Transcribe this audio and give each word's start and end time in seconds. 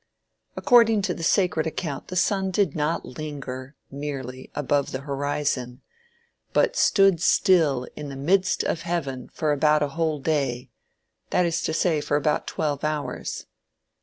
According 0.57 1.03
to 1.03 1.13
the 1.13 1.21
sacred 1.21 1.67
account 1.67 2.07
the 2.07 2.15
sun 2.15 2.49
did 2.49 2.75
not 2.75 3.05
linger, 3.05 3.75
merely, 3.91 4.49
above 4.55 4.91
the 4.91 5.01
horizon, 5.01 5.83
but 6.53 6.75
stood 6.75 7.21
still 7.21 7.87
"in 7.95 8.09
the 8.09 8.15
midst 8.15 8.63
of 8.63 8.81
heaven 8.81 9.29
for 9.31 9.51
about 9.51 9.83
a 9.83 9.89
whole 9.89 10.17
day," 10.19 10.71
that 11.29 11.45
is 11.45 11.61
to 11.61 11.71
say, 11.71 12.01
for 12.01 12.17
about 12.17 12.47
twelve 12.47 12.83
hours. 12.83 13.45